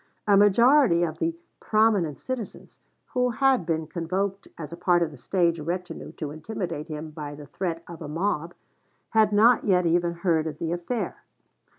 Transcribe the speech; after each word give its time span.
A 0.27 0.35
majority 0.35 1.03
of 1.03 1.19
the 1.19 1.35
"prominent 1.59 2.17
citizens," 2.17 2.79
who 3.13 3.29
had 3.29 3.67
been 3.67 3.85
convoked 3.85 4.47
as 4.57 4.73
a 4.73 4.75
part 4.75 5.03
of 5.03 5.11
the 5.11 5.17
stage 5.17 5.59
retinue 5.59 6.11
to 6.13 6.31
intimidate 6.31 6.87
him 6.87 7.11
by 7.11 7.35
the 7.35 7.45
threat 7.45 7.83
of 7.87 8.01
a 8.01 8.07
mob, 8.07 8.55
had 9.11 9.31
not 9.31 9.63
yet 9.63 9.85
even 9.85 10.13
heard 10.13 10.47
of 10.47 10.57
the 10.57 10.71
affair. 10.71 11.17